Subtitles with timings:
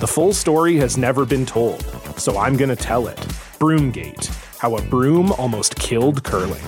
[0.00, 1.84] The full story has never been told,
[2.16, 3.18] so I'm going to tell it.
[3.58, 6.64] Broomgate How a Broom Almost Killed Curling.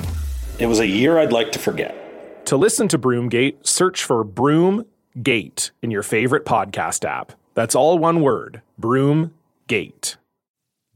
[0.58, 2.44] It was a year I'd like to forget.
[2.48, 7.32] To listen to Broomgate, search for Broomgate in your favorite podcast app.
[7.54, 10.16] That's all one word Broomgate.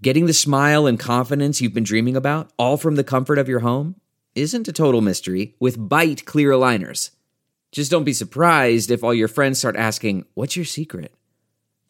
[0.03, 3.61] Getting the smile and confidence you've been dreaming about, all from the comfort of your
[3.61, 3.95] home,
[4.35, 7.13] isn't a total mystery with Byte Clear Aligners.
[7.73, 11.15] Just don't be surprised if all your friends start asking, What's your secret?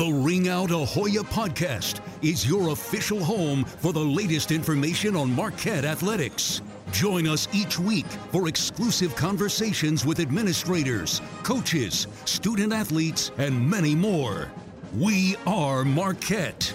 [0.00, 5.84] The Ring Out Ahoya podcast is your official home for the latest information on Marquette
[5.84, 6.62] athletics.
[6.90, 14.50] Join us each week for exclusive conversations with administrators, coaches, student athletes, and many more.
[14.96, 16.72] We are Marquette.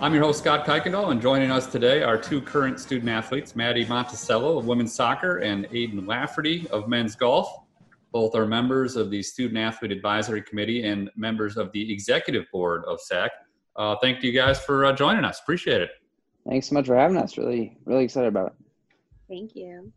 [0.00, 3.84] I'm your host, Scott Kuykendall, and joining us today are two current student athletes, Maddie
[3.84, 7.60] Monticello of women's soccer and Aidan Lafferty of men's golf.
[8.12, 12.84] Both are members of the Student Athlete Advisory Committee and members of the Executive Board
[12.86, 13.28] of SAAC.
[13.76, 15.40] Uh, thank you guys for uh, joining us.
[15.40, 15.90] Appreciate it.
[16.48, 17.38] Thanks so much for having us.
[17.38, 18.52] Really, really excited about it.
[19.28, 19.92] Thank you.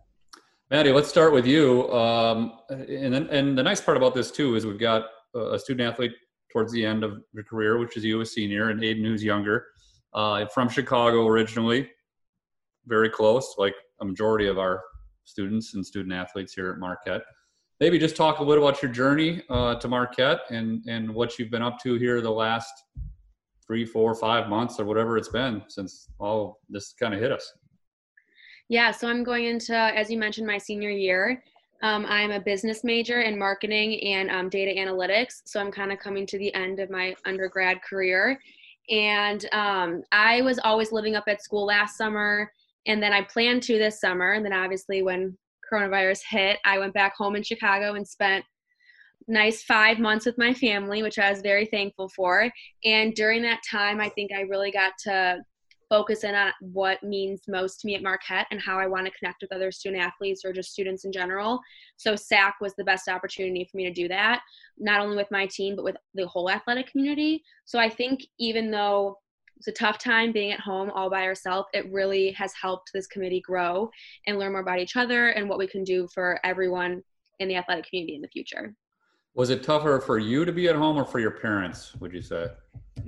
[0.70, 1.92] Maddie, let's start with you.
[1.92, 6.14] Um, and, and the nice part about this, too, is we've got a student athlete
[6.52, 9.66] towards the end of your career, which is you, a senior, and Aidan, who's younger,
[10.14, 11.90] uh, from Chicago originally,
[12.86, 14.82] very close, like a majority of our
[15.24, 17.24] students and student athletes here at Marquette
[17.84, 21.52] maybe just talk a little about your journey uh, to Marquette and and what you've
[21.52, 22.74] been up to here the last
[23.68, 27.46] three, four, five months or whatever it's been since all this kind of hit us.
[28.70, 31.44] Yeah, so I'm going into, as you mentioned, my senior year.
[31.82, 35.42] Um, I'm a business major in marketing and um, data analytics.
[35.44, 38.40] So I'm kind of coming to the end of my undergrad career.
[38.90, 42.50] And um, I was always living up at school last summer.
[42.88, 44.32] And then I planned to this summer.
[44.32, 45.38] And then obviously, when
[45.74, 48.46] coronavirus hit, I went back home in Chicago and spent
[49.28, 52.52] nice five months with my family, which I was very thankful for.
[52.84, 55.38] And during that time, I think I really got to
[55.90, 59.12] focus in on what means most to me at Marquette and how I want to
[59.12, 61.60] connect with other student athletes or just students in general.
[61.98, 64.42] So SAAC was the best opportunity for me to do that,
[64.78, 67.44] not only with my team, but with the whole athletic community.
[67.66, 69.20] So I think even though
[69.66, 71.70] it's a tough time being at home all by ourselves.
[71.74, 73.90] It really has helped this committee grow
[74.28, 77.02] and learn more about each other and what we can do for everyone
[77.40, 78.76] in the athletic community in the future.
[79.36, 82.22] Was it tougher for you to be at home or for your parents, would you
[82.22, 82.48] say?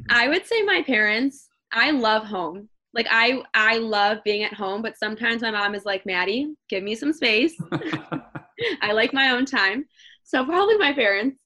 [0.10, 1.50] I would say my parents.
[1.74, 2.69] I love home.
[2.94, 6.84] Like I I love being at home, but sometimes my mom is like, "Maddie, give
[6.84, 7.54] me some space."
[8.81, 9.86] I like my own time.
[10.24, 11.38] So probably my parents.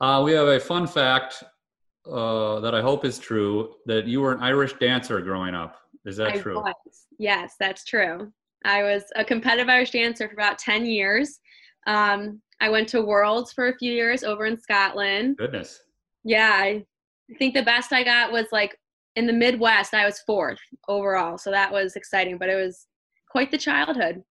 [0.00, 1.44] Uh, we have a fun fact
[2.10, 5.76] uh, that I hope is true that you were an Irish dancer growing up.
[6.04, 6.56] Is that I true?
[6.56, 6.74] Was.
[7.18, 8.32] Yes, that's true.
[8.64, 11.40] I was a competitive Irish dancer for about 10 years.
[11.86, 15.36] Um, I went to Worlds for a few years over in Scotland.
[15.36, 15.80] Goodness.
[16.24, 16.84] Yeah, I
[17.38, 18.78] think the best I got was like
[19.16, 21.38] in the Midwest, I was fourth overall.
[21.38, 22.86] So that was exciting, but it was
[23.28, 24.22] quite the childhood.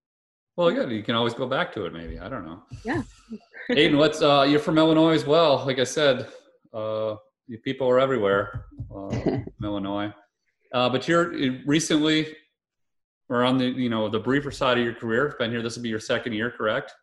[0.56, 0.92] Well, good.
[0.92, 2.20] You can always go back to it, maybe.
[2.20, 2.64] I don't know.
[2.84, 3.04] Yeah.
[3.70, 5.64] Aidan, what's uh, you're from Illinois as well.
[5.66, 6.28] Like I said,
[6.74, 7.16] uh,
[7.60, 10.14] people are everywhere, uh, in Illinois.
[10.74, 11.34] Uh, but you're
[11.66, 12.36] recently,
[13.30, 15.62] or on the you know the briefer side of your career, been here.
[15.62, 16.94] This will be your second year, correct?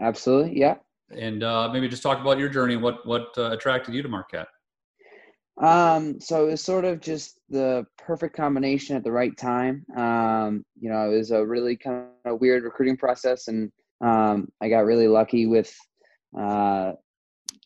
[0.00, 0.76] Absolutely, yeah.
[1.10, 2.76] And uh, maybe just talk about your journey.
[2.76, 4.48] What what uh, attracted you to Marquette?
[5.58, 9.86] Um, so it was sort of just the perfect combination at the right time.
[9.96, 13.72] Um, you know, it was a really kind of weird recruiting process, and
[14.02, 15.74] um, I got really lucky with,
[16.38, 16.92] uh,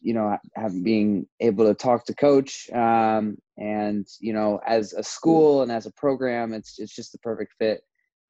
[0.00, 5.02] you know, having being able to talk to coach, um, and you know, as a
[5.02, 7.82] school and as a program, it's it's just the perfect fit.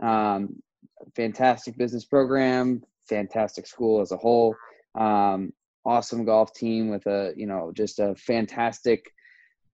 [0.02, 0.56] Um,
[1.14, 4.56] fantastic business program, fantastic school as a whole.
[4.94, 5.52] Um,
[5.84, 9.04] awesome golf team with a you know just a fantastic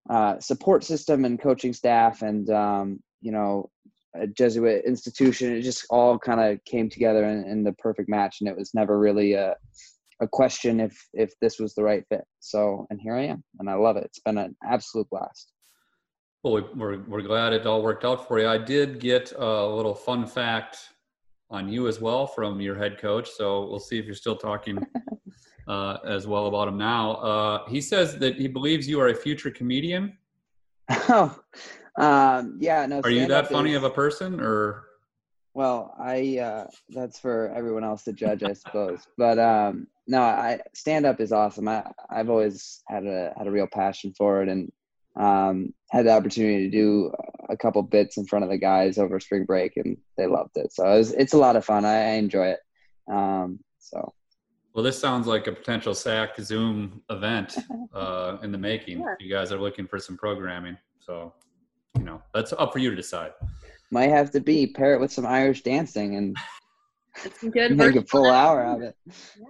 [0.08, 3.70] uh, support system and coaching staff and um, you know
[4.14, 5.52] a Jesuit institution.
[5.52, 8.72] It just all kind of came together in, in, the perfect match, and it was
[8.74, 9.56] never really a
[10.20, 12.24] a question if if this was the right fit.
[12.40, 14.04] So, and here I am, and I love it.
[14.04, 15.52] It's been an absolute blast.
[16.42, 18.48] Well, we're we're glad it all worked out for you.
[18.48, 20.78] I did get a little fun fact
[21.50, 23.30] on you as well from your head coach.
[23.30, 24.78] So we'll see if you're still talking
[25.68, 27.12] uh, as well about him now.
[27.12, 30.16] Uh, he says that he believes you are a future comedian.
[31.08, 31.36] Oh,
[31.98, 32.84] um, yeah.
[32.84, 33.00] No.
[33.00, 34.85] Are you that funny is, of a person, or?
[35.56, 39.06] Well, I uh, that's for everyone else to judge, I suppose.
[39.16, 41.66] But um, no, I stand up is awesome.
[41.66, 44.70] I I've always had a had a real passion for it, and
[45.18, 47.10] um, had the opportunity to do
[47.48, 50.74] a couple bits in front of the guys over spring break, and they loved it.
[50.74, 51.86] So it was, it's a lot of fun.
[51.86, 52.60] I, I enjoy it.
[53.10, 54.12] Um, so
[54.74, 57.56] well, this sounds like a potential SAAC Zoom event
[57.94, 58.98] uh, in the making.
[58.98, 59.14] Yeah.
[59.20, 61.32] You guys are looking for some programming, so
[61.96, 63.30] you know that's up for you to decide.
[63.90, 66.36] Might have to be pair it with some Irish dancing and
[67.50, 68.96] good make a full hour of it.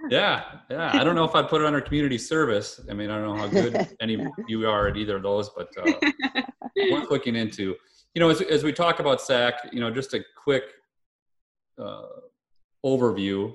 [0.08, 0.44] Yeah.
[0.70, 1.00] yeah, yeah.
[1.00, 2.80] I don't know if I'd put it under community service.
[2.90, 5.68] I mean, I don't know how good any you are at either of those, but
[5.78, 5.92] uh,
[6.90, 7.74] worth looking into.
[8.14, 10.64] You know, as as we talk about SAAC, you know, just a quick
[11.78, 12.02] uh,
[12.84, 13.52] overview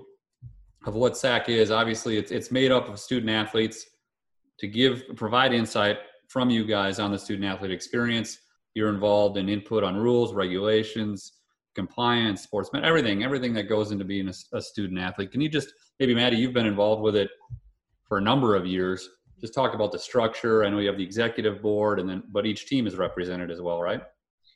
[0.86, 1.72] of what SAAC is.
[1.72, 3.86] Obviously, it's it's made up of student athletes
[4.60, 8.38] to give provide insight from you guys on the student athlete experience.
[8.74, 11.34] You're involved in input on rules, regulations,
[11.76, 15.32] compliance, sportsman, everything, everything that goes into being a, a student athlete.
[15.32, 17.30] Can you just maybe, Maddie, you've been involved with it
[18.08, 19.08] for a number of years.
[19.40, 20.66] Just talk about the structure.
[20.66, 23.62] I know you have the executive board, and then but each team is represented as
[23.62, 24.02] well, right?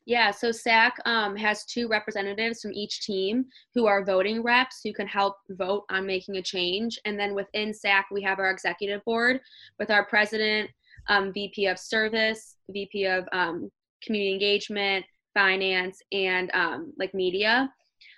[0.06, 4.94] Yeah, so SAAC um, has two representatives from each team who are voting reps who
[4.94, 7.00] can help vote on making a change.
[7.06, 9.40] And then within SAAC, we have our executive board
[9.80, 10.70] with our president,
[11.08, 13.72] um, VP of service, VP of um,
[14.04, 17.70] community engagement, finance, and um, like media.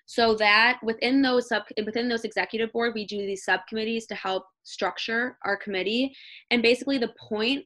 [0.06, 4.46] So that within those sub within those executive board, we do these subcommittees to help
[4.64, 6.16] structure our committee.
[6.50, 7.66] And basically, the point,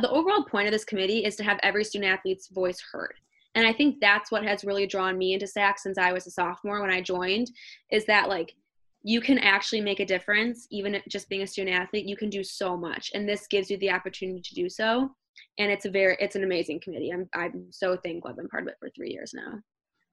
[0.00, 3.14] the overall point of this committee is to have every student athlete's voice heard.
[3.54, 6.30] And I think that's what has really drawn me into SAAC since I was a
[6.30, 7.50] sophomore when I joined
[7.90, 8.54] is that like
[9.02, 12.44] you can actually make a difference even just being a student athlete you can do
[12.44, 15.10] so much and this gives you the opportunity to do so
[15.58, 17.10] and it's a very it's an amazing committee.
[17.10, 18.30] I'm i'm so thankful.
[18.30, 19.60] I've been part of it for three years now.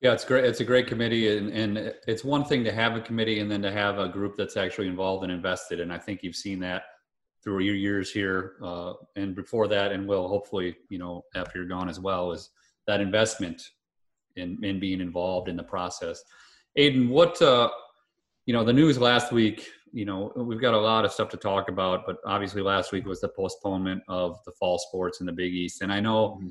[0.01, 0.45] Yeah it's great.
[0.45, 3.61] It's a great committee and, and it's one thing to have a committee and then
[3.61, 6.83] to have a group that's actually involved and invested and i think you've seen that
[7.43, 11.67] through your years here uh, and before that and will hopefully you know after you're
[11.67, 12.49] gone as well is
[12.87, 13.61] that investment
[14.35, 16.23] in, in being involved in the process.
[16.75, 17.69] Aidan, what, uh,
[18.45, 21.37] you know, the news last week, you know, we've got a lot of stuff to
[21.37, 25.31] talk about, but obviously last week was the postponement of the fall sports in the
[25.31, 25.81] Big East.
[25.81, 26.49] And I know mm-hmm.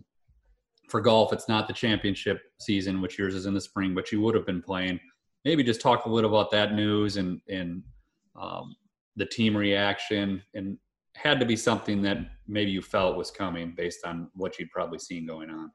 [0.88, 4.20] for golf, it's not the championship season, which yours is in the spring, but you
[4.20, 4.98] would have been playing.
[5.44, 7.82] Maybe just talk a little about that news and, and
[8.40, 8.74] um,
[9.16, 10.78] the team reaction and
[11.14, 14.98] had to be something that maybe you felt was coming based on what you'd probably
[14.98, 15.70] seen going on.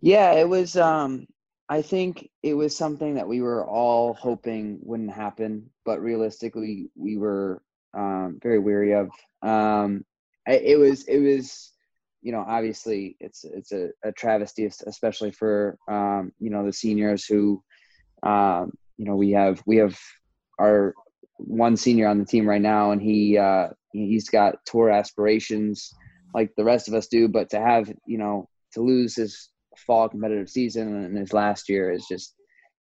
[0.00, 0.76] Yeah, it was.
[0.76, 1.26] Um,
[1.70, 7.16] I think it was something that we were all hoping wouldn't happen, but realistically, we
[7.16, 7.62] were
[7.94, 9.10] um, very weary of.
[9.40, 10.04] Um,
[10.48, 11.04] it was.
[11.04, 11.72] It was.
[12.22, 17.24] You know, obviously, it's it's a, a travesty, especially for um, you know the seniors
[17.24, 17.62] who,
[18.24, 19.96] um, you know, we have we have
[20.58, 20.92] our
[21.36, 25.94] one senior on the team right now, and he uh, he's got tour aspirations
[26.34, 27.28] like the rest of us do.
[27.28, 31.90] But to have you know to lose his fall competitive season and his last year
[31.90, 32.34] is just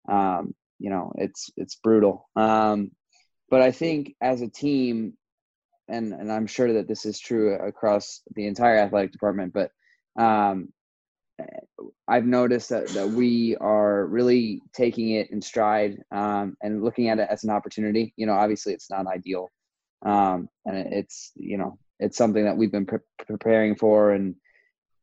[0.10, 2.30] um, you know it's it's brutal.
[2.36, 2.92] Um,
[3.50, 5.14] but I think as a team,
[5.88, 9.72] and and I'm sure that this is true across the entire athletic department, but
[10.22, 10.70] um,
[12.08, 17.20] I've noticed that, that we are really taking it in stride um, and looking at
[17.20, 18.14] it as an opportunity.
[18.16, 19.50] You know, obviously it's not ideal,
[20.06, 24.36] um, and it's you know it's something that we've been pre- preparing for and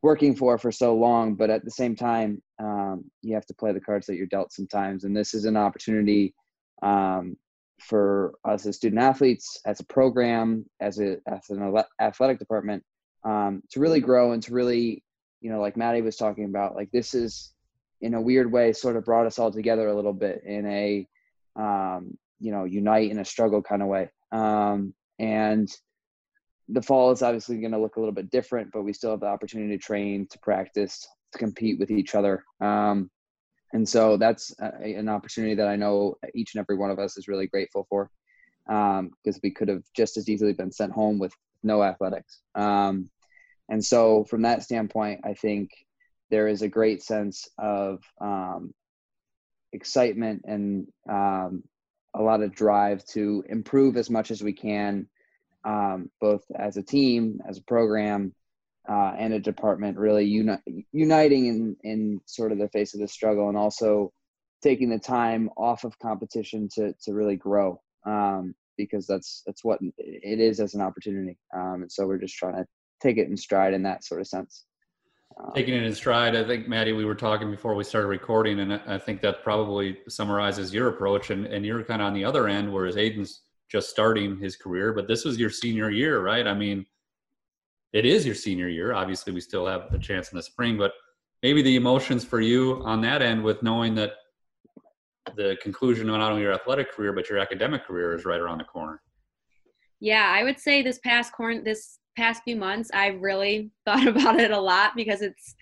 [0.02, 1.34] working for for so long.
[1.34, 4.52] But at the same time, um, you have to play the cards that you're dealt
[4.52, 6.34] sometimes, and this is an opportunity
[6.82, 7.36] um,
[7.80, 12.82] for us as student athletes, as a program, as a as an athletic department,
[13.24, 15.02] um, to really grow and to really
[15.42, 17.52] you know, like Maddie was talking about, like this is
[18.00, 21.06] in a weird way sort of brought us all together a little bit in a,
[21.56, 24.08] um, you know, unite in a struggle kind of way.
[24.30, 25.68] Um, and
[26.72, 29.20] the fall is obviously going to look a little bit different, but we still have
[29.20, 32.44] the opportunity to train, to practice, to compete with each other.
[32.60, 33.10] Um,
[33.72, 37.16] and so that's a, an opportunity that I know each and every one of us
[37.16, 38.10] is really grateful for
[38.66, 39.00] because
[39.34, 42.40] um, we could have just as easily been sent home with no athletics.
[42.54, 43.10] Um,
[43.68, 45.70] and so, from that standpoint, I think
[46.30, 48.72] there is a great sense of um,
[49.72, 51.62] excitement and um,
[52.14, 55.06] a lot of drive to improve as much as we can,
[55.64, 58.34] um, both as a team, as a program,
[58.88, 63.08] uh, and a department, really uni- uniting in, in sort of the face of the
[63.08, 64.12] struggle and also
[64.62, 69.78] taking the time off of competition to, to really grow um, because that's that's what
[69.98, 71.38] it is as an opportunity.
[71.54, 72.64] Um, and so we're just trying to
[73.00, 74.64] take it in stride in that sort of sense.
[75.38, 78.60] Um, Taking it in stride, I think Maddie, we were talking before we started recording,
[78.60, 81.30] and I think that probably summarizes your approach.
[81.30, 84.92] And, and you're kind of on the other end, whereas Aidan's just starting his career,
[84.92, 86.46] but this was your senior year, right?
[86.46, 86.84] I mean,
[87.94, 88.92] it is your senior year.
[88.92, 90.92] Obviously, we still have a chance in the spring, but
[91.42, 94.12] maybe the emotions for you on that end with knowing that
[95.36, 98.58] the conclusion of not only your athletic career but your academic career is right around
[98.58, 99.00] the corner.
[100.00, 104.38] Yeah, I would say this past corn this past few months I've really thought about
[104.38, 105.54] it a lot because it's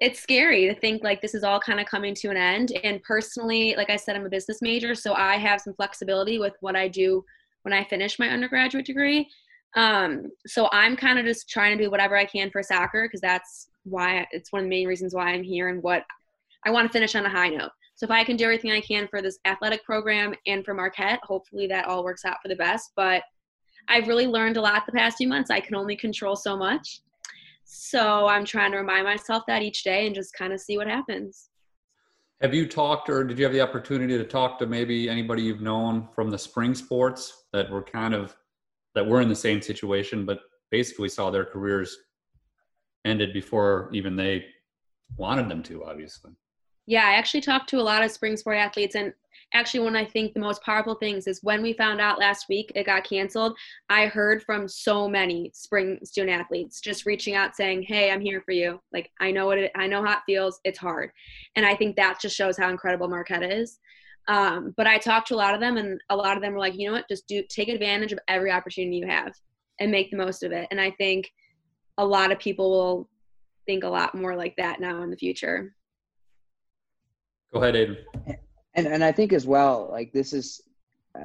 [0.00, 3.02] it's scary to think like this is all kind of coming to an end and
[3.02, 6.76] personally like I said I'm a business major so I have some flexibility with what
[6.76, 7.24] I do
[7.62, 9.28] when I finish my undergraduate degree
[9.74, 13.20] um so I'm kind of just trying to do whatever I can for soccer because
[13.20, 16.04] that's why it's one of the main reasons why I'm here and what
[16.64, 18.80] I want to finish on a high note so if I can do everything I
[18.80, 22.56] can for this athletic program and for Marquette hopefully that all works out for the
[22.56, 23.22] best but
[23.88, 25.50] I've really learned a lot the past few months.
[25.50, 27.00] I can only control so much.
[27.70, 30.86] So I'm trying to remind myself that each day and just kind of see what
[30.86, 31.50] happens.
[32.40, 35.60] Have you talked or did you have the opportunity to talk to maybe anybody you've
[35.60, 38.34] known from the spring sports that were kind of
[38.94, 40.38] that were in the same situation but
[40.70, 41.94] basically saw their careers
[43.04, 44.46] ended before even they
[45.16, 46.30] wanted them to obviously
[46.86, 49.12] yeah i actually talked to a lot of spring sport athletes and
[49.54, 52.70] actually one i think the most powerful things is when we found out last week
[52.74, 53.56] it got canceled
[53.88, 58.42] i heard from so many spring student athletes just reaching out saying hey i'm here
[58.42, 58.80] for you.
[58.92, 60.60] Like i know what it i know how it feels.
[60.64, 61.10] It's hard.
[61.56, 63.78] And i think that just shows how incredible marquette is.
[64.26, 66.58] Um, but i talked to a lot of them and a lot of them were
[66.58, 67.08] like you know what?
[67.08, 69.32] Just do take advantage of every opportunity you have
[69.80, 70.68] and make the most of it.
[70.70, 71.30] And i think
[71.96, 73.08] a lot of people will
[73.66, 75.74] think a lot more like that now in the future.
[77.52, 78.38] Go ahead aidan
[78.78, 80.62] and and I think as well, like this is,
[81.18, 81.24] uh,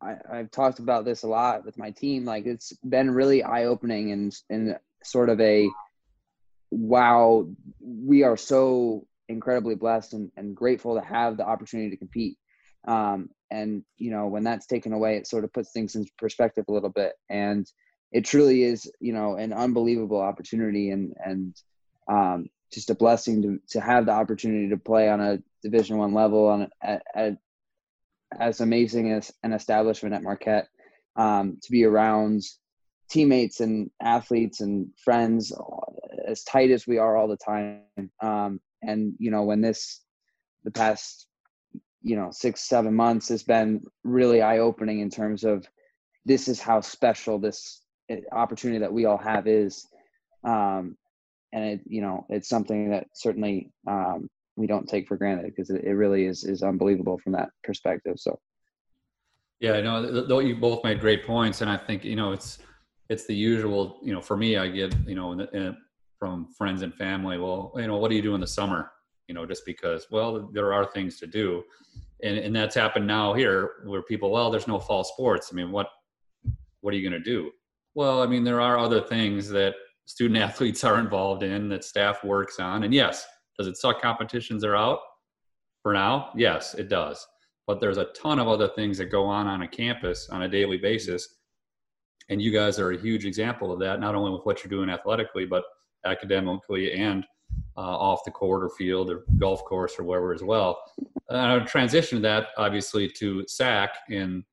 [0.00, 2.24] I, I've talked about this a lot with my team.
[2.24, 5.68] Like it's been really eye opening and and sort of a,
[6.70, 7.48] wow,
[7.80, 12.38] we are so incredibly blessed and, and grateful to have the opportunity to compete.
[12.86, 16.64] Um, and you know when that's taken away, it sort of puts things in perspective
[16.68, 17.12] a little bit.
[17.28, 17.70] And
[18.12, 21.56] it truly is, you know, an unbelievable opportunity and and
[22.08, 26.14] um, just a blessing to to have the opportunity to play on a Division One
[26.14, 26.68] level on
[28.38, 30.68] as amazing as an establishment at Marquette.
[31.16, 32.42] Um, to be around
[33.08, 35.52] teammates and athletes and friends
[36.26, 37.82] as tight as we are all the time.
[38.20, 40.00] Um, and you know when this
[40.64, 41.26] the past
[42.02, 45.66] you know six seven months has been really eye opening in terms of
[46.24, 49.86] this is how special this eh, opportunity that we all have is
[50.44, 50.96] um,
[51.54, 55.70] and it you know it's something that certainly um, we don't take for granted because
[55.70, 58.14] it, it really is is unbelievable from that perspective.
[58.18, 58.38] So.
[59.60, 60.26] Yeah, I know.
[60.26, 62.58] Though you both made great points, and I think you know it's
[63.08, 64.00] it's the usual.
[64.02, 65.76] You know, for me, I get you know in, in,
[66.18, 67.38] from friends and family.
[67.38, 68.90] Well, you know, what do you do in the summer?
[69.28, 70.08] You know, just because.
[70.10, 71.62] Well, there are things to do,
[72.24, 75.70] and and that's happened now here where people well there's no fall sports i mean
[75.70, 75.88] what
[76.80, 77.50] what are you going to do
[77.94, 79.74] well i mean there are other things that
[80.06, 82.84] student athletes are involved in that staff works on.
[82.84, 83.26] And yes
[83.58, 84.98] does it suck competitions are out?
[85.82, 87.26] For now yes it does.
[87.66, 90.48] But there's a ton of other things that go on on a campus on a
[90.48, 91.36] daily basis.
[92.28, 94.90] And you guys are a huge example of that not only with what you're doing
[94.90, 95.64] athletically but
[96.04, 97.24] academically and
[97.76, 100.80] uh, off the court or field or golf course or wherever as well.
[101.28, 104.44] And I would transition that obviously to SAAC and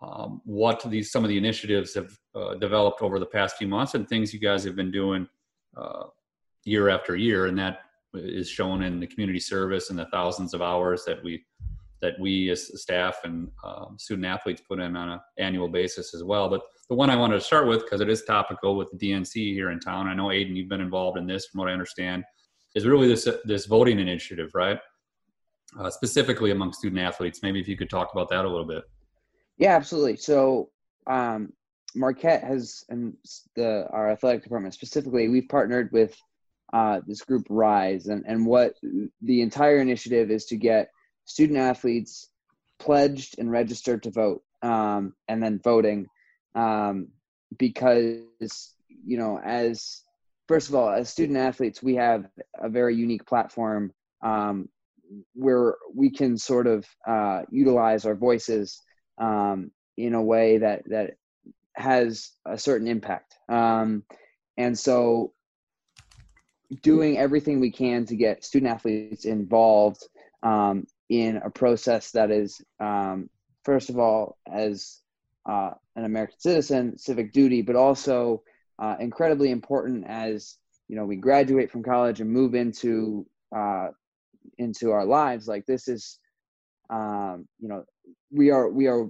[0.00, 3.94] um, what these some of the initiatives have uh, developed over the past few months
[3.94, 5.28] and things you guys have been doing
[5.76, 6.04] uh,
[6.64, 7.80] year after year, and that
[8.14, 11.44] is shown in the community service and the thousands of hours that we
[12.00, 16.22] that we as staff and um, student athletes put in on an annual basis as
[16.22, 16.48] well.
[16.48, 19.52] But the one I wanted to start with, because it is topical with the DNC
[19.52, 22.22] here in town, I know Aidan, you've been involved in this from what I understand,
[22.76, 24.78] is really this this voting initiative, right?
[25.78, 27.40] Uh, specifically among student athletes.
[27.42, 28.84] Maybe if you could talk about that a little bit.
[29.58, 30.16] Yeah, absolutely.
[30.16, 30.70] So
[31.06, 31.52] um,
[31.94, 33.14] Marquette has, and
[33.56, 36.16] the our athletic department specifically, we've partnered with
[36.72, 38.74] uh, this group Rise, and and what
[39.20, 40.90] the entire initiative is to get
[41.24, 42.30] student athletes
[42.78, 46.06] pledged and registered to vote, um, and then voting,
[46.54, 47.08] um,
[47.58, 48.74] because
[49.04, 50.02] you know as
[50.46, 52.26] first of all, as student athletes, we have
[52.58, 54.68] a very unique platform um,
[55.34, 58.80] where we can sort of uh, utilize our voices
[59.18, 61.14] um, in a way that that
[61.74, 63.34] has a certain impact.
[63.48, 64.04] Um,
[64.56, 65.32] and so,
[66.82, 70.02] doing everything we can to get student athletes involved
[70.42, 73.30] um, in a process that is, um,
[73.64, 75.00] first of all, as
[75.48, 78.42] uh, an American citizen, civic duty, but also
[78.78, 80.56] uh, incredibly important as
[80.88, 83.88] you know we graduate from college and move into uh,
[84.58, 86.18] into our lives like this is
[86.90, 87.84] um, you know
[88.30, 89.08] we are we are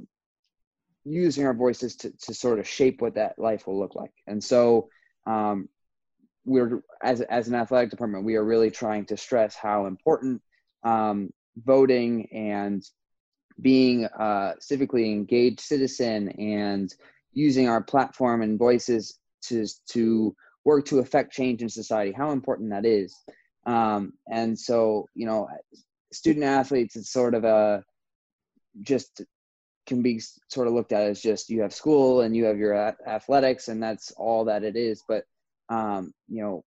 [1.04, 4.12] using our voices to, to sort of shape what that life will look like.
[4.26, 4.88] And so
[5.26, 5.69] um,
[6.45, 10.41] we're as as an athletic department we are really trying to stress how important
[10.82, 12.82] um, voting and
[13.60, 16.95] being a civically engaged citizen and
[17.32, 22.71] using our platform and voices to to work to affect change in society how important
[22.71, 23.14] that is.
[23.67, 25.49] Um, and so you know
[26.12, 27.84] student athletes it's sort of a
[28.82, 29.23] just
[29.86, 32.75] can be sort of looked at as just you have school and you have your
[33.06, 35.02] athletics and that's all that it is.
[35.08, 35.25] But
[35.71, 36.64] um, you know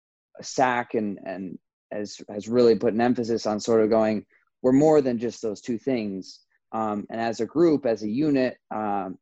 [0.42, 1.59] saac and and
[1.90, 4.25] has has really put an emphasis on sort of going
[4.62, 6.40] we're more than just those two things.
[6.72, 9.18] Um, and as a group as a unit um,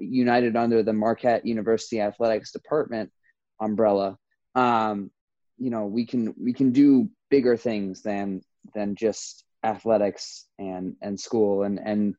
[0.00, 3.10] united under the Marquette University Athletics Department
[3.60, 4.16] umbrella,
[4.54, 5.10] um,
[5.58, 8.40] you know, we can we can do bigger things than
[8.74, 12.14] than just athletics and and school and and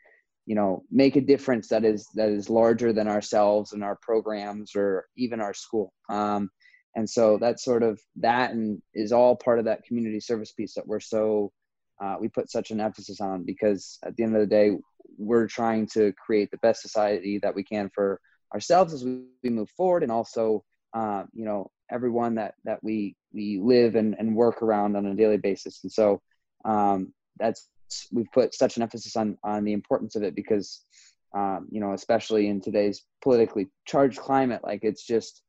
[0.46, 4.76] you know make a difference that is that is larger than ourselves and our programs
[4.76, 5.94] or even our school.
[6.10, 6.50] Um,
[6.98, 10.74] and so that's sort of that and is all part of that community service piece
[10.76, 11.52] that we're so
[12.02, 14.72] uh, we put such an emphasis on because at the end of the day
[15.18, 18.20] we're trying to create the best society that we can for
[18.54, 23.60] ourselves as we, move forward and also uh, you know everyone that that we we
[23.62, 25.82] live and, and work around on a daily basis.
[25.84, 26.22] And so
[26.64, 27.68] um, that's
[28.12, 30.84] we've put such an emphasis on on the importance of it because
[31.36, 35.42] um, you know especially in today's politically charged climate like it's just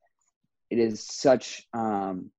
[0.70, 2.31] it is such um,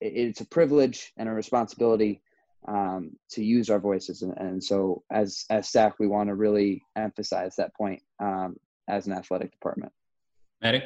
[0.00, 2.22] it, it's a privilege and a responsibility
[2.68, 4.22] um, to use our voices.
[4.22, 8.56] And, and, so as, as staff we want to really emphasize that point um,
[8.88, 9.92] as an athletic department.
[10.62, 10.84] Maddie?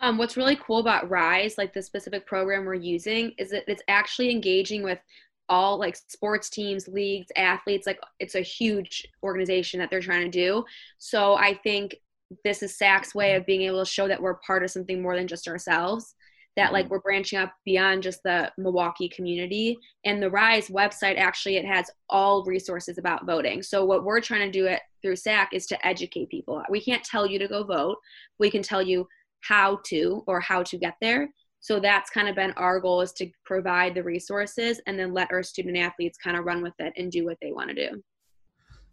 [0.00, 3.82] Um, what's really cool about Rise, like the specific program we're using, is that it's
[3.88, 5.00] actually engaging with
[5.48, 7.86] all like sports teams, leagues, athletes.
[7.86, 10.64] Like it's a huge organization that they're trying to do.
[10.98, 11.96] So I think
[12.44, 15.16] this is SAAC's way of being able to show that we're part of something more
[15.16, 16.14] than just ourselves
[16.58, 16.94] that like mm-hmm.
[16.94, 19.78] we're branching up beyond just the Milwaukee community.
[20.04, 23.62] And the Rise website actually it has all resources about voting.
[23.62, 26.60] So what we're trying to do it through SAAC is to educate people.
[26.68, 27.98] We can't tell you to go vote.
[28.40, 29.06] We can tell you
[29.42, 31.28] how to or how to get there.
[31.60, 35.30] So that's kind of been our goal is to provide the resources and then let
[35.32, 38.02] our student athletes kind of run with it and do what they want to do.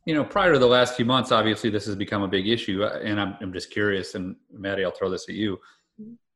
[0.06, 2.84] You know, prior to the last few months, obviously this has become a big issue,
[2.84, 4.14] and I'm, I'm just curious.
[4.14, 5.60] And Maddie, I'll throw this at you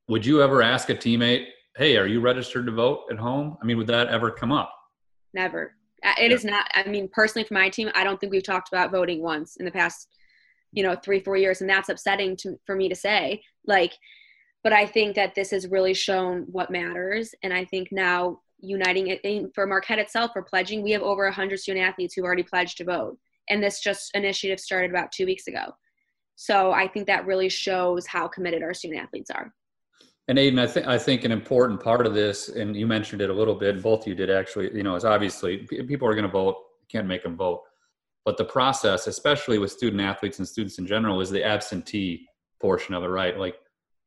[0.10, 3.66] would you ever ask a teammate, "Hey, are you registered to vote at home?" I
[3.66, 4.74] mean, would that ever come up?
[5.34, 5.76] Never.
[6.04, 6.36] Uh, it yeah.
[6.36, 6.68] is not.
[6.74, 9.66] I mean, personally, for my team, I don't think we've talked about voting once in
[9.66, 10.08] the past,
[10.74, 13.44] you know, three four years, and that's upsetting to for me to say.
[13.66, 13.94] Like,
[14.64, 19.08] but I think that this has really shown what matters, and I think now uniting
[19.08, 22.78] it for Marquette itself for pledging, we have over 100 student athletes who've already pledged
[22.78, 23.18] to vote
[23.50, 25.74] And this just initiative started about two weeks ago.
[26.36, 29.54] So I think that really shows how committed our student athletes are.
[30.28, 33.32] And Aidan, I think I think an important part of this, and you mentioned it
[33.32, 34.70] a little bit, both you did actually.
[34.76, 36.56] You know, is obviously people are going to vote.
[36.88, 37.62] Can't make them vote,
[38.26, 42.28] but the process, especially with student athletes and students in general, is the absentee
[42.62, 43.38] portion of it, right?
[43.38, 43.56] Like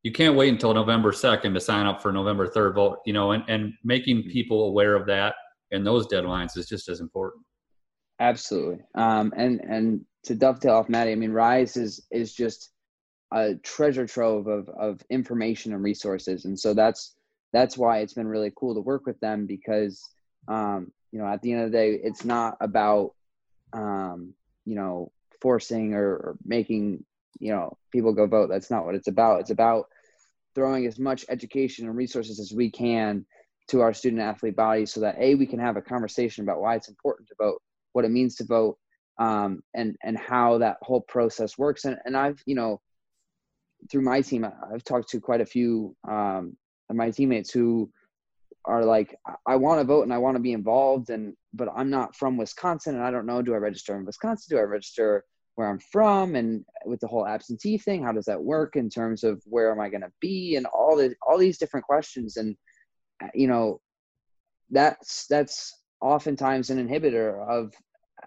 [0.02, 3.32] you can't wait until November 2nd to sign up for November 3rd vote, you know,
[3.32, 4.30] and, and making mm-hmm.
[4.30, 5.34] people aware of that
[5.70, 7.44] and those deadlines is just as important.
[8.20, 8.80] Absolutely.
[8.94, 12.70] Um, and, and to dovetail off Maddie, I mean, Rise is, is just
[13.32, 16.44] a treasure trove of, of information and resources.
[16.44, 17.16] And so that's,
[17.52, 20.02] that's why it's been really cool to work with them because,
[20.48, 23.12] um, you know, at the end of the day, it's not about,
[23.72, 24.34] um,
[24.64, 25.10] you know,
[25.40, 27.04] forcing or, or making,
[27.38, 28.48] you know, people go vote.
[28.48, 29.40] That's not what it's about.
[29.40, 29.86] It's about
[30.54, 33.24] throwing as much education and resources as we can
[33.68, 36.74] to our student athlete body so that a we can have a conversation about why
[36.74, 37.60] it's important to vote
[37.92, 38.76] what it means to vote
[39.18, 42.80] um, and and how that whole process works and, and i've you know
[43.90, 46.56] through my team i've talked to quite a few um,
[46.90, 47.90] of my teammates who
[48.64, 49.14] are like
[49.46, 52.36] i want to vote and i want to be involved and but i'm not from
[52.36, 55.78] wisconsin and i don't know do i register in wisconsin do i register where i'm
[55.78, 59.70] from and with the whole absentee thing how does that work in terms of where
[59.70, 62.36] am i going to be and all the all these different questions.
[62.36, 62.56] And
[63.34, 63.80] you know
[64.70, 67.72] that's that's oftentimes an inhibitor of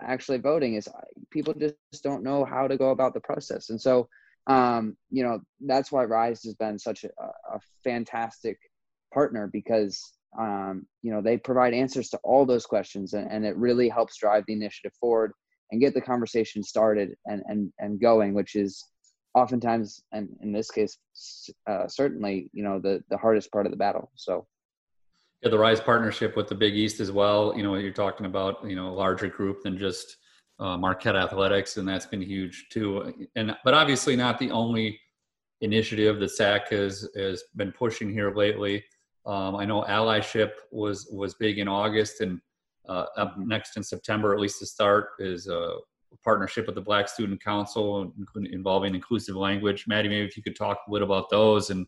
[0.02, 0.88] actually voting is
[1.32, 3.70] people just don't know how to go about the process.
[3.70, 4.08] And so
[4.48, 7.10] um, you know that's why rise has been such a,
[7.54, 8.58] a fantastic
[9.14, 10.02] partner because
[10.40, 14.18] um, you know they provide answers to all those questions and, and, it really helps
[14.18, 15.32] drive the initiative forward
[15.72, 18.84] and get the conversation started and and, and going which is
[19.34, 20.98] oftentimes and in this case
[21.68, 24.46] uh, certainly you know the the hardest part of the battle so
[25.46, 27.54] yeah, the Rise partnership with the Big East as well.
[27.56, 30.18] You know, you're talking about you know a larger group than just
[30.60, 33.28] uh, Marquette athletics, and that's been huge too.
[33.36, 35.00] And but obviously not the only
[35.62, 38.84] initiative that SAAC has has been pushing here lately.
[39.26, 42.40] Um, I know allyship was was big in August, and
[42.88, 45.74] uh, up next in September, at least to start, is a
[46.24, 48.14] partnership with the Black Student Council
[48.52, 49.86] involving inclusive language.
[49.88, 51.86] Maddie, maybe if you could talk a little about those and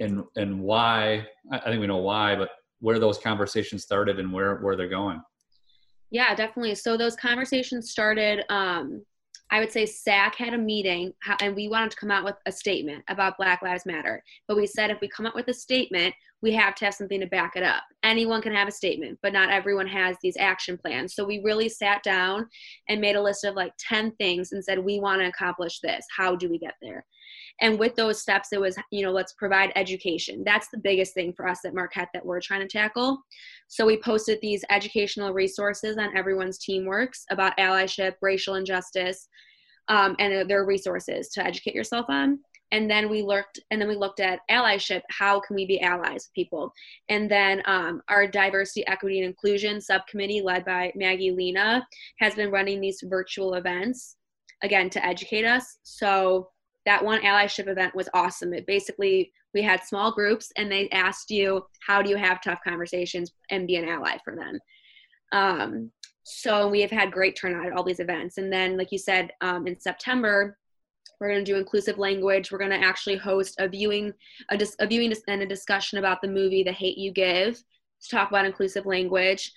[0.00, 2.48] and and why i think we know why but
[2.80, 5.20] where those conversations started and where where they're going.
[6.10, 6.74] Yeah definitely.
[6.74, 9.02] So those conversations started um
[9.50, 12.52] I would say SAAC had a meeting and we wanted to come out with a
[12.52, 14.22] statement about Black Lives Matter.
[14.48, 17.20] But we said if we come up with a statement, we have to have something
[17.20, 17.82] to back it up.
[18.02, 21.14] Anyone can have a statement, but not everyone has these action plans.
[21.14, 22.46] So we really sat down
[22.88, 26.04] and made a list of like 10 things and said, we want to accomplish this.
[26.14, 27.04] How do we get there?
[27.60, 30.42] And with those steps, it was, you know, let's provide education.
[30.44, 33.18] That's the biggest thing for us at Marquette that we're trying to tackle.
[33.68, 39.28] So we posted these educational resources on everyone's teamworks about allyship, racial injustice,
[39.88, 42.38] um, and their resources to educate yourself on
[42.74, 46.26] and then we looked and then we looked at allyship how can we be allies
[46.26, 46.72] with people
[47.08, 51.86] and then um, our diversity equity and inclusion subcommittee led by maggie lena
[52.18, 54.16] has been running these virtual events
[54.62, 56.48] again to educate us so
[56.86, 58.52] that one allyship event was awesome.
[58.52, 62.58] It basically we had small groups and they asked you how do you have tough
[62.64, 64.58] conversations and be an ally for them.
[65.32, 65.90] Um,
[66.24, 68.38] so we have had great turnout at all these events.
[68.38, 70.56] And then, like you said, um, in September,
[71.20, 72.50] we're going to do inclusive language.
[72.50, 74.12] We're going to actually host a viewing,
[74.50, 78.08] a, dis- a viewing and a discussion about the movie The Hate You Give to
[78.10, 79.52] talk about inclusive language.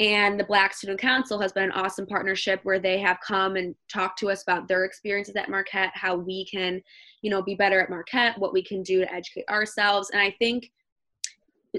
[0.00, 3.74] And the Black Student Council has been an awesome partnership where they have come and
[3.92, 6.82] talked to us about their experiences at Marquette, how we can,
[7.20, 10.08] you know, be better at Marquette, what we can do to educate ourselves.
[10.10, 10.70] And I think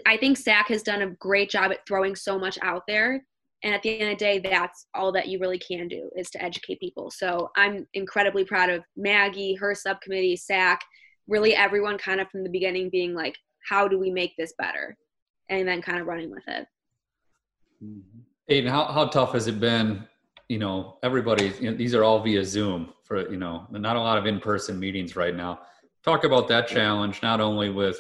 [0.05, 3.25] I think SAAC has done a great job at throwing so much out there.
[3.63, 6.29] And at the end of the day, that's all that you really can do is
[6.31, 7.12] to educate people.
[7.12, 10.81] So I'm incredibly proud of Maggie, her subcommittee, SAC,
[11.27, 13.36] really everyone kind of from the beginning being like,
[13.67, 14.95] how do we make this better?
[15.49, 16.65] And then kind of running with it.
[17.83, 18.19] Mm-hmm.
[18.47, 20.07] Aidan, how, how tough has it been?
[20.49, 23.99] You know, everybody, you know, these are all via Zoom for, you know, not a
[23.99, 25.59] lot of in person meetings right now.
[26.03, 27.97] Talk about that challenge, not only with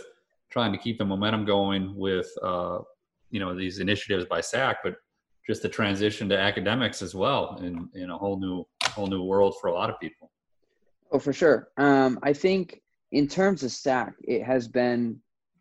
[0.49, 2.79] trying to keep the momentum going with, uh,
[3.29, 4.95] you know, these initiatives by SAAC, but
[5.47, 9.55] just the transition to academics as well in, in a whole new, whole new world
[9.61, 10.31] for a lot of people.
[11.11, 11.69] Oh, for sure.
[11.77, 15.19] Um, I think in terms of SAAC, it has been,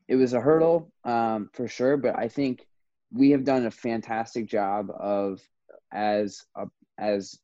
[0.08, 2.66] it was a hurdle um, for sure, but I think
[3.12, 5.40] we have done a fantastic job of
[5.92, 6.66] as a,
[6.98, 7.38] as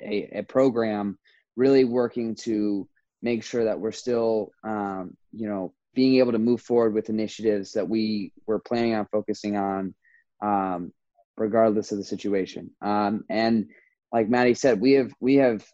[0.00, 1.18] a, a program
[1.56, 2.88] really working to
[3.22, 7.72] make sure that we're still um, you know being able to move forward with initiatives
[7.72, 9.94] that we were planning on focusing on
[10.40, 10.92] um,
[11.36, 12.70] regardless of the situation.
[12.80, 13.70] Um, and
[14.12, 15.64] like Maddie said, we have we have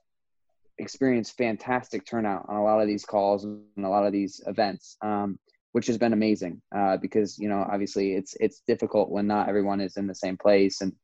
[0.78, 4.96] experienced fantastic turnout on a lot of these calls and a lot of these events,
[5.02, 5.38] um,
[5.76, 6.62] which has been amazing.
[6.74, 10.38] Uh, because you know, obviously, it's it's difficult when not everyone is in the same
[10.38, 10.94] place, and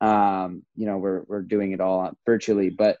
[0.00, 2.70] um, you know, we're we're doing it all virtually.
[2.70, 2.96] But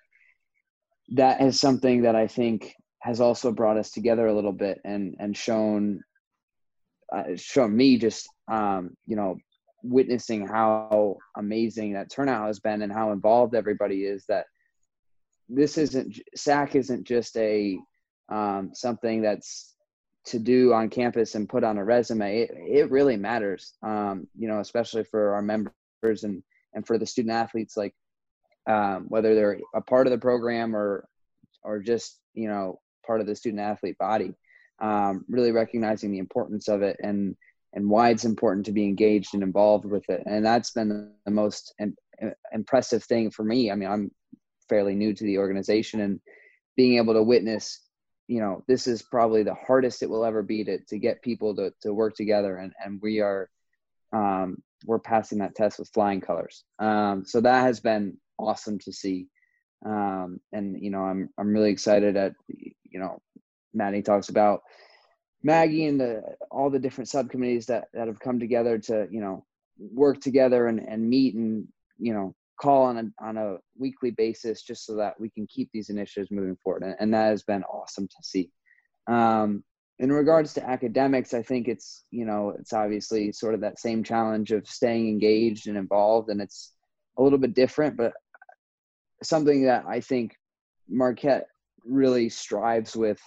[1.10, 5.14] that is something that I think has also brought us together a little bit and
[5.20, 6.02] and shown
[7.14, 9.36] uh, shown me just um, you know
[9.84, 14.46] witnessing how amazing that turnout has been and how involved everybody is that
[15.48, 17.78] this isn't SAAC isn't just a
[18.28, 19.73] um, something that's
[20.26, 22.40] to do on campus and put on a resume.
[22.40, 26.42] It, it really matters, um, you know, especially for our members and
[26.74, 27.94] and for the student athletes, like
[28.68, 31.06] um, whether they're a part of the program or
[31.62, 34.34] or just you know part of the student athlete body.
[34.80, 37.36] Um, really recognizing the importance of it and
[37.74, 40.22] and why it's important to be engaged and involved with it.
[40.26, 41.74] And that's been the most
[42.52, 43.70] impressive thing for me.
[43.70, 44.10] I mean, I'm
[44.68, 46.20] fairly new to the organization and
[46.76, 47.80] being able to witness,
[48.26, 51.54] you know, this is probably the hardest it will ever be to, to get people
[51.56, 52.56] to, to work together.
[52.56, 53.50] And, and we are,
[54.12, 56.64] um, we're passing that test with flying colors.
[56.78, 59.28] Um, so that has been awesome to see.
[59.84, 63.20] Um, and, you know, I'm, I'm really excited at, you know,
[63.74, 64.60] Maddie talks about,
[65.42, 69.44] Maggie and the, all the different subcommittees that, that have come together to, you know,
[69.78, 74.62] work together and, and meet and, you know, call on a, on a weekly basis
[74.62, 76.82] just so that we can keep these initiatives moving forward.
[76.82, 78.50] And, and that has been awesome to see.
[79.06, 79.64] Um,
[79.98, 84.02] in regards to academics, I think it's, you know, it's obviously sort of that same
[84.02, 86.30] challenge of staying engaged and involved.
[86.30, 86.72] And it's
[87.16, 88.12] a little bit different, but
[89.22, 90.36] something that I think
[90.88, 91.46] Marquette
[91.84, 93.20] really strives with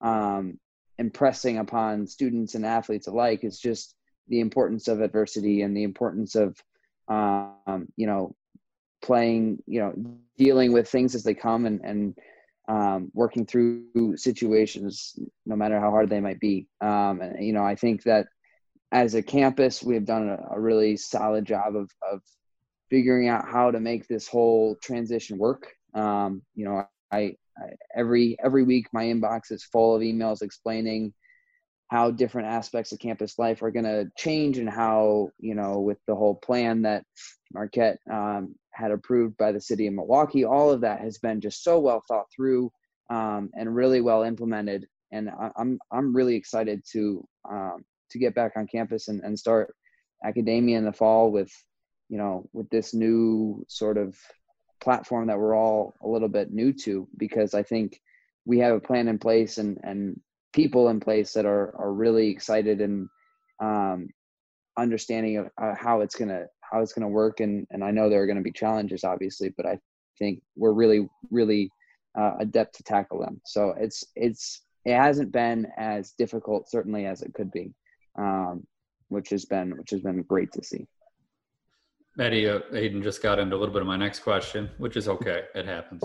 [0.00, 0.58] um,
[0.98, 3.94] impressing upon students and athletes alike is just
[4.28, 6.56] the importance of adversity and the importance of
[7.08, 8.34] um, you know
[9.04, 9.94] playing you know
[10.38, 12.18] dealing with things as they come and and
[12.66, 16.66] um, working through situations no matter how hard they might be.
[16.80, 18.26] Um, and you know i think that
[18.90, 22.20] as a campus we have done a, a really solid job of of
[22.90, 25.72] figuring out how to make this whole transition work.
[25.94, 27.36] Um, you know I,
[27.94, 31.12] every every week my inbox is full of emails explaining
[31.88, 35.98] how different aspects of campus life are going to change and how you know with
[36.06, 37.04] the whole plan that
[37.52, 40.44] marquette um, had approved by the city of milwaukee.
[40.44, 42.70] All of that has been just so well thought through
[43.10, 44.86] um, and really well implemented.
[45.12, 49.38] And I, i'm i'm really excited to um, to get back on campus and, and
[49.38, 49.74] start
[50.24, 51.52] academia in the fall with
[52.08, 54.16] you know with this new sort of
[54.80, 58.00] platform that we're all a little bit new to because I think
[58.44, 60.20] we have a plan in place and and
[60.52, 63.08] people in place that are are really excited and
[63.62, 64.08] um,
[64.76, 68.22] understanding of uh, how it's gonna how it's gonna work and and I know there
[68.22, 69.78] are gonna be challenges obviously but I
[70.18, 71.70] think we're really really
[72.18, 77.22] uh, adept to tackle them so it's it's it hasn't been as difficult certainly as
[77.22, 77.72] it could be
[78.18, 78.66] um,
[79.08, 80.86] which has been which has been great to see
[82.16, 85.08] Maddie, uh, Aidan just got into a little bit of my next question, which is
[85.08, 85.42] okay.
[85.56, 86.00] It happens.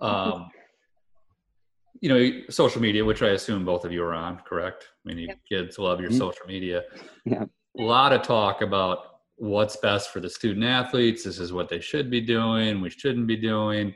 [0.00, 0.48] Um,
[2.00, 4.88] you know, social media, which I assume both of you are on, correct?
[5.04, 5.38] I mean, you yep.
[5.46, 6.18] kids love your mm-hmm.
[6.18, 6.84] social media.
[7.26, 7.44] Yeah.
[7.78, 11.24] A lot of talk about what's best for the student athletes.
[11.24, 12.80] This is what they should be doing.
[12.80, 13.94] We shouldn't be doing.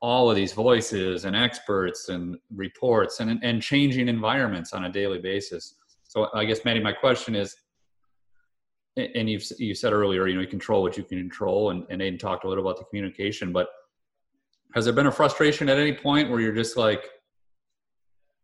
[0.00, 5.18] All of these voices and experts and reports and and changing environments on a daily
[5.18, 5.76] basis.
[6.02, 7.56] So I guess, Maddie, my question is
[8.96, 12.00] and you've you said earlier, you know, you control what you can control, and, and
[12.00, 13.52] Aidan talked a little about the communication.
[13.52, 13.68] But
[14.74, 17.04] has there been a frustration at any point where you're just like,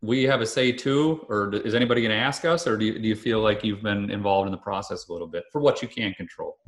[0.03, 2.99] we have a say too, or is anybody going to ask us, or do you,
[2.99, 5.83] do you feel like you've been involved in the process a little bit for what
[5.83, 6.59] you can control?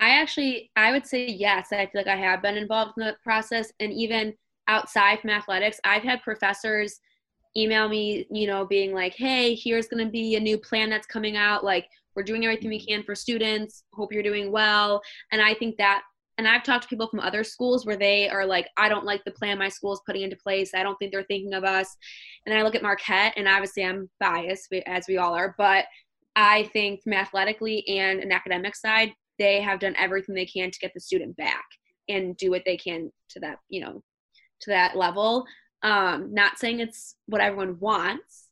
[0.00, 1.68] I actually, I would say yes.
[1.72, 4.34] I feel like I have been involved in the process, and even
[4.68, 7.00] outside from athletics, I've had professors
[7.56, 11.06] email me, you know, being like, "Hey, here's going to be a new plan that's
[11.06, 11.64] coming out.
[11.64, 13.84] Like, we're doing everything we can for students.
[13.92, 15.00] Hope you're doing well.
[15.32, 16.02] And I think that,
[16.36, 19.22] and I've talked to people from other schools where they are like, I don't like
[19.24, 20.72] the plan my school is putting into place.
[20.74, 21.96] I don't think they're thinking of us.
[22.44, 25.84] And I look at Marquette, and obviously I'm biased, as we all are, but
[26.36, 30.78] I think from athletically and an academic side, they have done everything they can to
[30.78, 31.64] get the student back
[32.08, 34.02] and do what they can to that, you know,
[34.60, 35.46] to that level.
[35.82, 38.48] Um, not saying it's what everyone wants,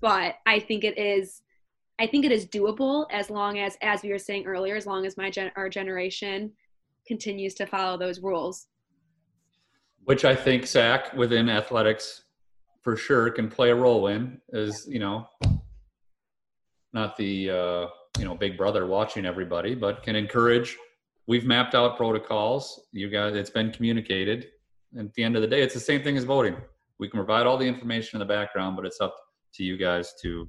[0.00, 1.42] but I think it is
[1.98, 5.06] I think it is doable as long as, as we were saying earlier, as long
[5.06, 6.52] as my gen- our generation
[7.06, 8.66] continues to follow those rules.
[10.04, 12.22] Which I think SAAC within athletics
[12.82, 15.28] for sure can play a role in is, you know,
[16.92, 17.86] not the, uh,
[18.18, 20.76] you know, big brother watching everybody, but can encourage
[21.26, 22.80] we've mapped out protocols.
[22.92, 24.48] You guys, it's been communicated.
[24.92, 26.56] And at the end of the day, it's the same thing as voting.
[26.98, 29.16] We can provide all the information in the background, but it's up
[29.54, 30.48] to you guys to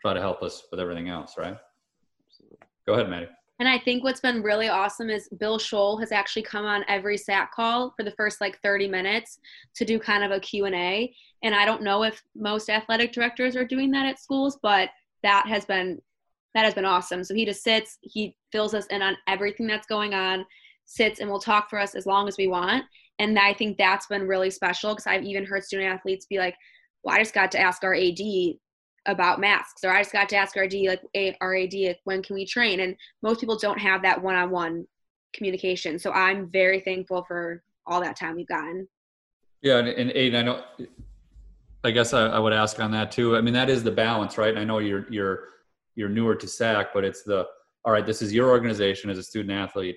[0.00, 1.56] try to help us with everything else, right?
[2.86, 3.28] Go ahead, Maddie.
[3.60, 7.18] And I think what's been really awesome is Bill Scholl has actually come on every
[7.18, 9.38] SAAC call for the first like 30 minutes
[9.76, 11.14] to do kind of a Q&A.
[11.42, 14.88] And I don't know if most athletic directors are doing that at schools, but
[15.22, 16.00] that has been
[16.54, 17.22] that has been awesome.
[17.22, 20.44] So he just sits, he fills us in on everything that's going on,
[20.84, 22.84] sits and will talk for us as long as we want.
[23.20, 26.56] And I think that's been really special because I've even heard student athletes be like,
[27.04, 28.18] well, I just got to ask our AD
[29.10, 31.02] about masks or i just got to ask our d like
[31.40, 32.80] our ad like, when can we train?
[32.80, 34.86] And most people don't have that one-on-one
[35.34, 35.98] communication.
[35.98, 38.88] So i'm very thankful for all that time we've gotten.
[39.62, 40.86] Yeah and, and aidan i know
[41.84, 43.36] i guess I, I, would ask on that too.
[43.36, 44.50] I mean that is the balance right?
[44.50, 45.48] And i know you're you're
[45.96, 47.46] you're newer to saac but it's the
[47.84, 49.96] all right this is your organization as a student athlete.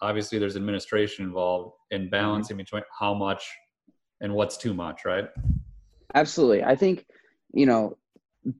[0.00, 2.62] Obviously there's administration involved in balancing mm-hmm.
[2.62, 3.48] between how much
[4.20, 5.28] and what's too much right?
[6.14, 6.62] Absolutely.
[6.62, 7.06] I think
[7.52, 7.96] you know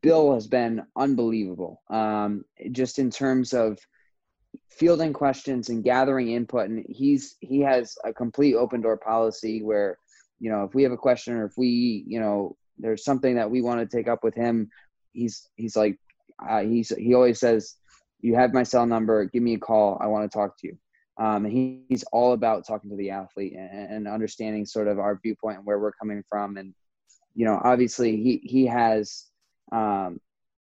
[0.00, 3.78] Bill has been unbelievable, um, just in terms of
[4.68, 6.68] fielding questions and gathering input.
[6.68, 9.98] And he's he has a complete open door policy where,
[10.38, 13.50] you know, if we have a question or if we, you know, there's something that
[13.50, 14.70] we want to take up with him,
[15.12, 15.98] he's he's like,
[16.48, 17.76] uh, he's he always says,
[18.20, 19.24] "You have my cell number.
[19.24, 19.98] Give me a call.
[20.00, 20.78] I want to talk to you."
[21.18, 24.98] Um, and he, he's all about talking to the athlete and, and understanding sort of
[24.98, 26.56] our viewpoint and where we're coming from.
[26.56, 26.72] And
[27.34, 29.26] you know, obviously he he has
[29.72, 30.20] um,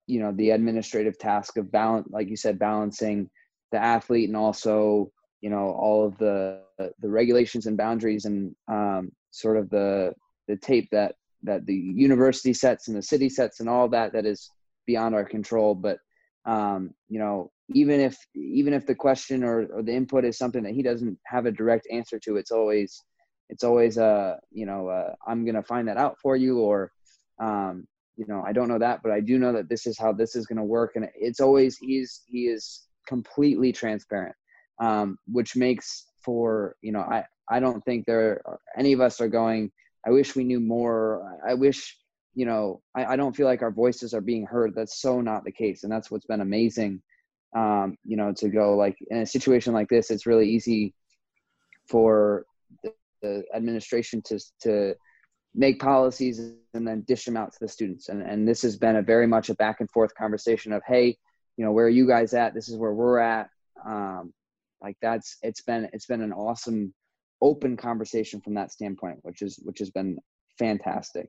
[0.06, 3.28] you know the administrative task of balance like you said balancing
[3.72, 6.60] the athlete and also you know all of the
[7.00, 10.12] the regulations and boundaries and um, sort of the
[10.48, 14.26] the tape that that the university sets and the city sets and all that that
[14.26, 14.50] is
[14.86, 15.74] beyond our control.
[15.74, 15.98] But
[16.44, 20.62] um, you know even if even if the question or, or the input is something
[20.62, 23.04] that he doesn't have a direct answer to it's always
[23.50, 26.90] it's always uh you know uh, i'm gonna find that out for you or
[27.40, 27.86] um,
[28.18, 30.34] you know, I don't know that, but I do know that this is how this
[30.34, 30.96] is going to work.
[30.96, 34.34] And it's always, he's, he is completely transparent,
[34.80, 39.20] um, which makes for, you know, I, I don't think there are, any of us
[39.20, 39.70] are going,
[40.04, 41.38] I wish we knew more.
[41.46, 41.96] I wish,
[42.34, 44.74] you know, I, I don't feel like our voices are being heard.
[44.74, 45.84] That's so not the case.
[45.84, 47.00] And that's what's been amazing.
[47.56, 50.92] Um, you know, to go like in a situation like this, it's really easy
[51.88, 52.44] for
[52.82, 54.94] the, the administration to, to,
[55.54, 56.38] make policies
[56.74, 58.08] and then dish them out to the students.
[58.08, 61.16] And, and this has been a very much a back and forth conversation of, hey,
[61.56, 62.54] you know, where are you guys at?
[62.54, 63.48] This is where we're at.
[63.84, 64.32] Um,
[64.80, 66.94] like that's it's been it's been an awesome
[67.40, 70.18] open conversation from that standpoint, which is which has been
[70.58, 71.28] fantastic.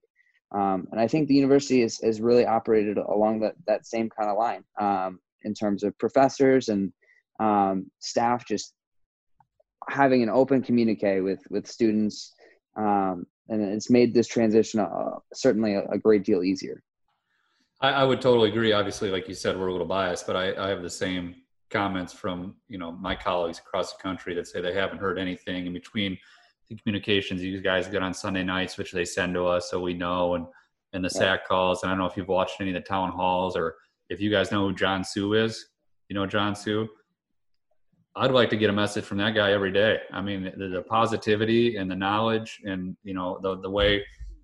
[0.52, 4.30] Um, and I think the university is is really operated along that that same kind
[4.30, 6.92] of line um, in terms of professors and
[7.40, 8.74] um, staff just
[9.88, 12.34] having an open communique with with students
[12.80, 16.82] um, and it's made this transition uh, certainly a, a, great deal easier.
[17.82, 18.72] I, I, would totally agree.
[18.72, 21.36] Obviously, like you said, we're a little biased, but I, I, have the same
[21.70, 25.66] comments from you know my colleagues across the country that say they haven't heard anything
[25.68, 26.18] in between
[26.70, 29.94] the communications you guys get on Sunday nights, which they send to us so we
[29.94, 30.46] know, and
[30.94, 31.84] and the SAAC calls.
[31.84, 33.76] And I don't know if you've watched any of the town halls or
[34.10, 35.68] if you guys know who John Sue is.
[36.08, 36.90] You know John Sue
[38.20, 39.98] I'd like to get a message from that guy every day.
[40.12, 44.04] I mean, the, the positivity and the knowledge, and you know, the the way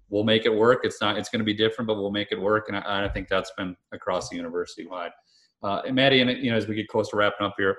[0.10, 0.82] we'll make it work.
[0.84, 1.18] It's not.
[1.18, 2.70] It's going to be different, but we'll make it work.
[2.70, 5.12] And I, I think that's been across the university wide.
[5.62, 7.76] Uh, and Maddie, and you know, as we get close to wrapping up here,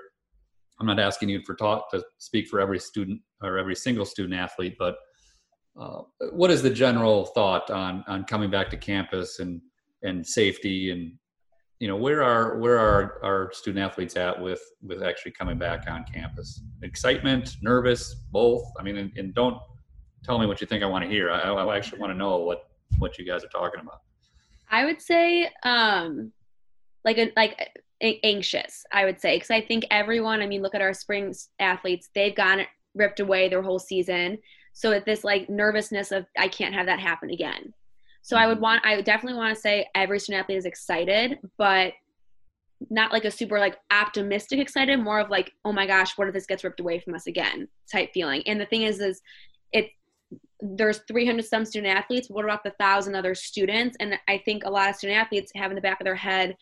[0.79, 4.39] I'm not asking you for talk to speak for every student or every single student
[4.39, 4.97] athlete, but
[5.79, 9.61] uh, what is the general thought on on coming back to campus and
[10.03, 11.13] and safety and
[11.79, 15.89] you know where are where are our student athletes at with with actually coming back
[15.89, 16.61] on campus?
[16.81, 18.63] Excitement nervous both?
[18.79, 19.57] I mean and, and don't
[20.23, 21.31] tell me what you think i want to hear.
[21.31, 24.01] I, I actually want to know what what you guys are talking about.
[24.69, 26.31] I would say um
[27.05, 30.81] like a, like anxious i would say because i think everyone i mean look at
[30.81, 32.61] our spring athletes they've gone
[32.93, 34.37] ripped away their whole season.
[34.73, 37.73] So at this like nervousness of i can't have that happen again
[38.21, 38.63] so I would mm-hmm.
[38.63, 41.93] want, I would definitely want to say every student athlete is excited, but
[42.89, 46.33] not like a super like optimistic excited, more of like, oh my gosh, what if
[46.33, 48.43] this gets ripped away from us again type feeling.
[48.45, 49.21] And the thing is, is
[49.71, 49.89] it
[50.59, 52.29] there's 300 some student athletes.
[52.29, 53.97] What about the thousand other students?
[53.99, 56.55] And I think a lot of student athletes have in the back of their head,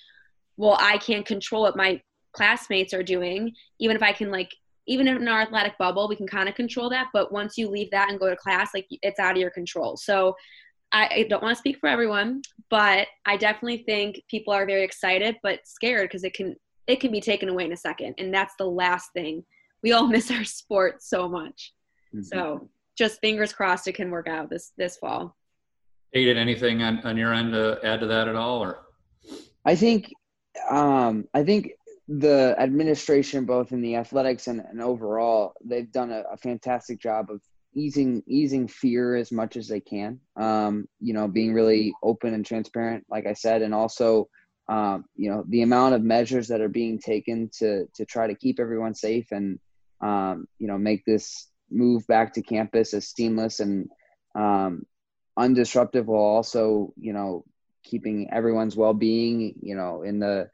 [0.58, 2.01] well, I can't control what my
[2.34, 4.53] classmates are doing, even if I can like
[4.88, 7.08] even in our athletic bubble, we can kind of control that.
[7.12, 9.97] But once you leave that and go to class, like it's out of your control.
[9.97, 10.36] So
[10.96, 14.84] I, I don't want to speak for everyone, but I definitely think people are very
[14.84, 16.56] excited but scared because it can
[16.88, 19.43] it can be taken away in a second, and that's the last thing
[19.84, 21.74] we all miss our sport so much.
[22.16, 22.24] Mm-hmm.
[22.24, 25.36] So just fingers crossed it can work out this this fall.
[26.14, 28.86] Aidan, anything on, on your end to add to that at all, or?
[29.66, 30.14] I think,
[30.70, 31.72] um, I think
[32.08, 37.30] the administration, both in the athletics and, and overall, they've done a, a, fantastic job
[37.32, 37.41] of
[37.76, 40.19] easing easing fear as much as they can.
[40.36, 44.30] Um, you know, being really open and transparent, like I said, and also,
[44.69, 48.36] um, you know, the amount of measures that are being taken to to try to
[48.36, 49.59] keep everyone safe and
[50.01, 53.89] um, you know make this move back to campus as seamless and
[54.36, 54.86] um,
[55.38, 57.43] undisruptive while also you know
[57.84, 60.49] keeping everyone's well-being you know in the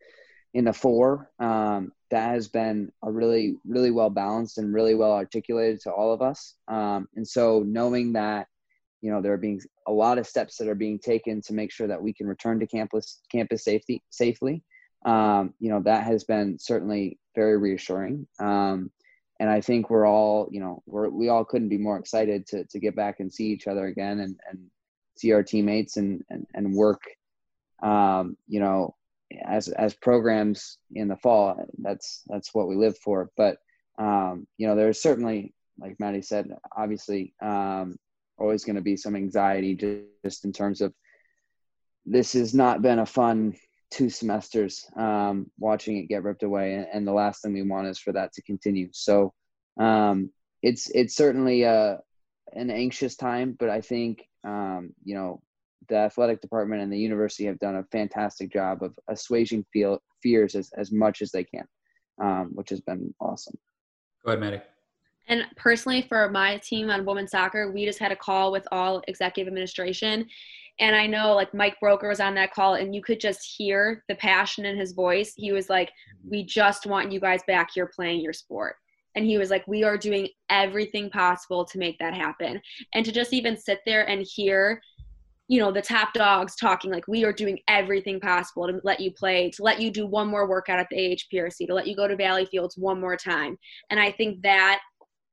[0.54, 1.30] in the four.
[1.40, 6.14] Um, that has been a really really well balanced and really well articulated to all
[6.14, 6.56] of us.
[6.68, 8.48] Um, and so knowing that
[9.02, 11.72] you know there are being a lot of steps that are being taken to make
[11.72, 14.64] sure that we can return to campus campus safety safely
[15.06, 18.28] um, you know that has been certainly very reassuring.
[18.40, 18.92] Um,
[19.40, 22.64] and I think we're all, you know, we're, we all couldn't be more excited to,
[22.66, 24.60] to get back and see each other again and, and
[25.18, 27.02] see our teammates and, and, and work,
[27.82, 28.96] um, you know,
[29.46, 33.30] as, as programs in the fall, that's, that's what we live for.
[33.38, 33.58] But,
[33.98, 37.98] um, you know, there's certainly, like Maddie said, obviously, um,
[38.38, 40.94] always going to be some anxiety just, just in terms of
[42.06, 43.56] this has not been a fun
[43.92, 47.88] two semesters um, watching it get ripped away, and, and, the last thing we want
[47.88, 48.88] is for that to continue.
[48.94, 49.34] So
[49.80, 50.32] um,
[50.64, 51.98] it's it's certainly a, uh,
[52.54, 55.42] an anxious time, but I think um, you know
[55.92, 60.56] the athletic department and the university have done a fantastic job of assuaging feel, fears
[60.56, 61.66] as, as much as they can,
[62.20, 63.56] um, which has been awesome.
[64.26, 64.62] Go ahead, Maddie.
[65.28, 69.04] And personally, for my team on women's soccer, we just had a call with all
[69.08, 70.26] executive administration,
[70.80, 74.04] and I know like Mike Broeker was on that call and you could just hear
[74.08, 75.34] the passion in his voice.
[75.36, 75.92] He was like,
[76.28, 78.76] We just want you guys back here playing your sport.
[79.16, 82.60] And he was like, We are doing everything possible to make that happen.
[82.94, 84.82] And to just even sit there and hear,
[85.52, 89.12] you know, the top dogs talking like, We are doing everything possible to let you
[89.12, 92.08] play, to let you do one more workout at the AHPRC, to let you go
[92.08, 93.58] to Valley Fields one more time.
[93.90, 94.80] And I think that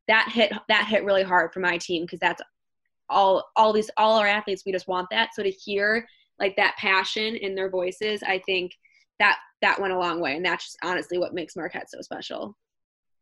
[0.08, 2.42] that hit that hit really hard for my team because that's
[3.08, 5.30] all all these all our athletes we just want that.
[5.34, 6.04] So to hear
[6.40, 8.72] like that passion in their voices i think
[9.18, 12.56] that that went a long way and that's just honestly what makes marquette so special.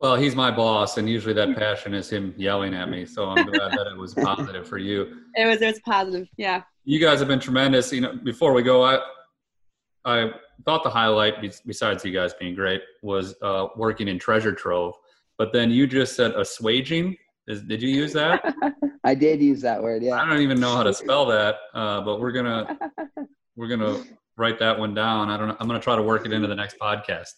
[0.01, 3.47] Well he's my boss and usually that passion is him yelling at me so i'm
[3.47, 5.17] glad that it was positive for you.
[5.35, 8.63] It was it was positive yeah you guys have been tremendous you know before we
[8.63, 8.99] go i
[10.07, 10.31] i
[10.65, 11.35] thought the highlight
[11.67, 14.95] besides you guys being great was uh, working in treasure trove
[15.37, 17.15] but then you just said assuaging
[17.49, 18.55] is, did you use that?
[19.05, 20.03] I did use that word.
[20.03, 20.15] Yeah.
[20.15, 22.77] I don't even know how to spell that, uh, but we're gonna
[23.55, 24.03] we're gonna
[24.37, 25.31] write that one down.
[25.31, 25.49] I don't.
[25.49, 25.57] know.
[25.61, 27.31] I'm gonna try to work it into the next podcast.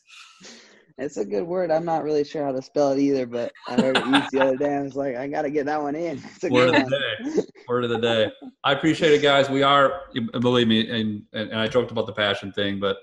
[0.98, 1.70] It's a good word.
[1.70, 4.40] I'm not really sure how to spell it either, but I heard it used the
[4.42, 4.74] other day.
[4.74, 6.20] I was like, I got to get that one in.
[6.50, 7.42] Word of the day.
[7.68, 8.32] Word of the day.
[8.64, 9.48] I appreciate it, guys.
[9.48, 10.02] We are,
[10.40, 12.96] believe me, and and, I joked about the passion thing, but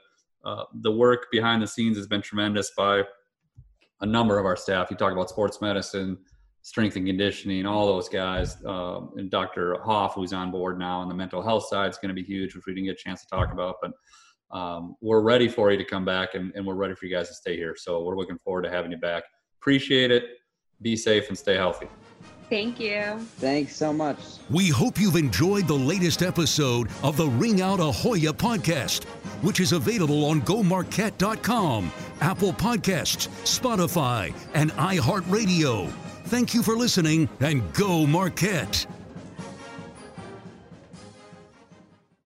[0.43, 3.04] uh, the work behind the scenes has been tremendous by
[4.02, 4.91] a number of our staff.
[4.91, 6.18] You talk about sports medicine,
[6.64, 8.58] strength and conditioning, all those guys.
[8.66, 9.78] Um, and Dr.
[9.84, 12.56] Hoff, who's on board now on the mental health side, is going to be huge,
[12.56, 13.76] which we didn't get a chance to talk about.
[13.82, 13.91] But
[14.52, 17.28] um, we're ready for you to come back and, and, we're ready for you guys
[17.30, 17.76] to stay here.
[17.78, 19.24] So we're looking forward to having you back.
[19.60, 20.24] Appreciate it.
[20.82, 21.88] Be safe and stay healthy.
[22.50, 23.18] Thank you.
[23.38, 24.20] Thanks so much.
[24.52, 29.06] We hope you've enjoyed the latest episode of the Ring Out Ahoya podcast,
[29.41, 31.91] which is available on gomarquette.com,
[32.22, 35.89] Apple Podcasts, Spotify, and iHeartRadio.
[36.26, 38.86] Thank you for listening and go Marquette.